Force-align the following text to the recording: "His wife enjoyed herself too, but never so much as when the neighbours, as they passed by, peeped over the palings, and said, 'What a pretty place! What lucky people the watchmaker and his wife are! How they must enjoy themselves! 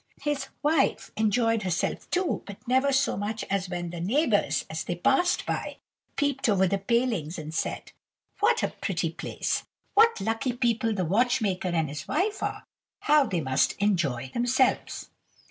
"His 0.23 0.47
wife 0.63 1.11
enjoyed 1.15 1.61
herself 1.61 2.09
too, 2.09 2.41
but 2.47 2.67
never 2.67 2.91
so 2.91 3.15
much 3.15 3.43
as 3.51 3.69
when 3.69 3.91
the 3.91 3.99
neighbours, 4.01 4.65
as 4.67 4.83
they 4.83 4.95
passed 4.95 5.45
by, 5.45 5.77
peeped 6.15 6.49
over 6.49 6.65
the 6.65 6.79
palings, 6.79 7.37
and 7.37 7.53
said, 7.53 7.91
'What 8.39 8.63
a 8.63 8.69
pretty 8.81 9.11
place! 9.11 9.61
What 9.93 10.19
lucky 10.19 10.53
people 10.53 10.91
the 10.95 11.05
watchmaker 11.05 11.67
and 11.69 11.87
his 11.87 12.07
wife 12.07 12.41
are! 12.41 12.65
How 13.01 13.25
they 13.27 13.41
must 13.41 13.73
enjoy 13.77 14.31
themselves! 14.33 15.09